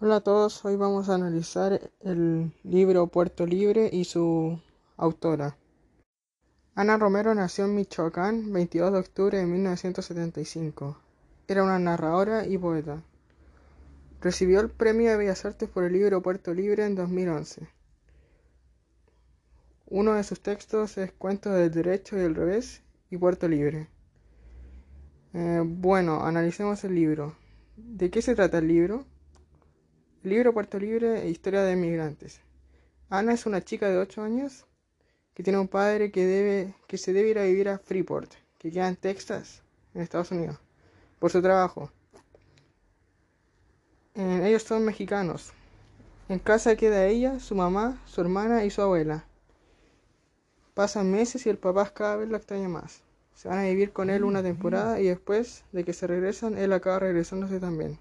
Hola 0.00 0.16
a 0.16 0.20
todos, 0.20 0.64
hoy 0.64 0.76
vamos 0.76 1.08
a 1.08 1.16
analizar 1.16 1.90
el 2.02 2.52
libro 2.62 3.08
Puerto 3.08 3.44
Libre 3.44 3.90
y 3.92 4.04
su 4.04 4.60
autora. 4.96 5.56
Ana 6.76 6.96
Romero 6.98 7.34
nació 7.34 7.64
en 7.64 7.74
Michoacán 7.74 8.52
22 8.52 8.92
de 8.92 8.98
octubre 9.00 9.38
de 9.38 9.46
1975. 9.46 10.96
Era 11.48 11.64
una 11.64 11.80
narradora 11.80 12.46
y 12.46 12.56
poeta. 12.58 13.02
Recibió 14.20 14.60
el 14.60 14.70
Premio 14.70 15.10
de 15.10 15.16
Bellas 15.16 15.44
Artes 15.44 15.68
por 15.68 15.82
el 15.82 15.94
libro 15.94 16.22
Puerto 16.22 16.54
Libre 16.54 16.86
en 16.86 16.94
2011. 16.94 17.66
Uno 19.86 20.14
de 20.14 20.22
sus 20.22 20.40
textos 20.40 20.96
es 20.96 21.10
Cuentos 21.10 21.54
del 21.54 21.72
Derecho 21.72 22.16
y 22.16 22.20
del 22.20 22.36
Revés 22.36 22.82
y 23.10 23.16
Puerto 23.16 23.48
Libre. 23.48 23.88
Eh, 25.34 25.60
bueno, 25.66 26.24
analicemos 26.24 26.84
el 26.84 26.94
libro. 26.94 27.34
¿De 27.76 28.12
qué 28.12 28.22
se 28.22 28.36
trata 28.36 28.58
el 28.58 28.68
libro? 28.68 29.04
Libro 30.24 30.52
Puerto 30.52 30.80
Libre 30.80 31.22
e 31.22 31.30
Historia 31.30 31.62
de 31.62 31.74
Inmigrantes. 31.74 32.40
Ana 33.08 33.34
es 33.34 33.46
una 33.46 33.62
chica 33.62 33.88
de 33.88 33.98
8 33.98 34.20
años 34.20 34.66
que 35.32 35.44
tiene 35.44 35.60
un 35.60 35.68
padre 35.68 36.10
que, 36.10 36.26
debe, 36.26 36.74
que 36.88 36.98
se 36.98 37.12
debe 37.12 37.28
ir 37.30 37.38
a 37.38 37.44
vivir 37.44 37.68
a 37.68 37.78
Freeport, 37.78 38.32
que 38.58 38.72
queda 38.72 38.88
en 38.88 38.96
Texas, 38.96 39.62
en 39.94 40.02
Estados 40.02 40.32
Unidos, 40.32 40.58
por 41.20 41.30
su 41.30 41.40
trabajo. 41.40 41.92
ellos 44.16 44.64
son 44.64 44.84
mexicanos. 44.84 45.52
En 46.28 46.40
casa 46.40 46.74
queda 46.74 47.06
ella, 47.06 47.38
su 47.38 47.54
mamá, 47.54 48.02
su 48.04 48.20
hermana 48.20 48.64
y 48.64 48.70
su 48.70 48.82
abuela. 48.82 49.24
Pasan 50.74 51.12
meses 51.12 51.46
y 51.46 51.48
el 51.48 51.58
papá 51.58 51.94
cada 51.94 52.16
vez 52.16 52.28
la 52.28 52.38
extraña 52.38 52.68
más. 52.68 53.02
Se 53.36 53.46
van 53.46 53.58
a 53.58 53.68
vivir 53.68 53.92
con 53.92 54.10
él 54.10 54.24
una 54.24 54.42
temporada 54.42 55.00
y 55.00 55.04
después 55.04 55.62
de 55.70 55.84
que 55.84 55.92
se 55.92 56.08
regresan, 56.08 56.58
él 56.58 56.72
acaba 56.72 56.98
regresándose 56.98 57.60
también. 57.60 58.00